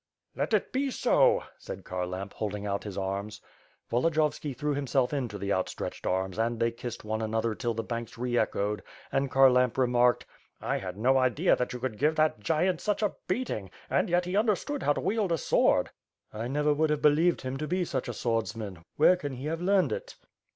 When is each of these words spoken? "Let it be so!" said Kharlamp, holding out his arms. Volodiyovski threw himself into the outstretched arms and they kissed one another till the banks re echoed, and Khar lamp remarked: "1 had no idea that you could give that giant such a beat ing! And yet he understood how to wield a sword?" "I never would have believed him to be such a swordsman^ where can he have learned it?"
"Let 0.35 0.55
it 0.55 0.73
be 0.73 0.89
so!" 0.89 1.43
said 1.59 1.83
Kharlamp, 1.83 2.33
holding 2.33 2.65
out 2.65 2.85
his 2.85 2.97
arms. 2.97 3.39
Volodiyovski 3.91 4.57
threw 4.57 4.73
himself 4.73 5.13
into 5.13 5.37
the 5.37 5.53
outstretched 5.53 6.07
arms 6.07 6.39
and 6.39 6.59
they 6.59 6.71
kissed 6.71 7.03
one 7.05 7.21
another 7.21 7.53
till 7.53 7.75
the 7.75 7.83
banks 7.83 8.17
re 8.17 8.35
echoed, 8.35 8.81
and 9.11 9.29
Khar 9.29 9.51
lamp 9.51 9.77
remarked: 9.77 10.25
"1 10.57 10.79
had 10.79 10.97
no 10.97 11.19
idea 11.19 11.55
that 11.55 11.71
you 11.73 11.77
could 11.79 11.99
give 11.99 12.15
that 12.15 12.39
giant 12.39 12.81
such 12.81 13.03
a 13.03 13.13
beat 13.27 13.51
ing! 13.51 13.69
And 13.91 14.09
yet 14.09 14.25
he 14.25 14.35
understood 14.35 14.81
how 14.81 14.93
to 14.93 14.99
wield 15.01 15.31
a 15.31 15.37
sword?" 15.37 15.91
"I 16.33 16.47
never 16.47 16.73
would 16.73 16.89
have 16.89 17.03
believed 17.03 17.41
him 17.41 17.57
to 17.57 17.67
be 17.67 17.85
such 17.85 18.07
a 18.07 18.11
swordsman^ 18.17 18.83
where 18.95 19.15
can 19.15 19.33
he 19.33 19.45
have 19.45 19.61
learned 19.61 19.91
it?" 19.91 20.15